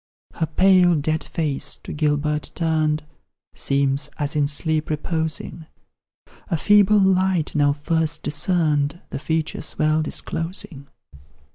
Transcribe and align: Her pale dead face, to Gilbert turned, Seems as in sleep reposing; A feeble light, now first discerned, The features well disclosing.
Her 0.33 0.47
pale 0.47 0.95
dead 0.95 1.23
face, 1.23 1.77
to 1.83 1.93
Gilbert 1.93 2.49
turned, 2.55 3.03
Seems 3.53 4.09
as 4.17 4.35
in 4.35 4.47
sleep 4.47 4.89
reposing; 4.89 5.67
A 6.49 6.57
feeble 6.57 6.97
light, 6.97 7.53
now 7.53 7.71
first 7.73 8.23
discerned, 8.23 9.01
The 9.11 9.19
features 9.19 9.77
well 9.77 10.01
disclosing. 10.01 10.87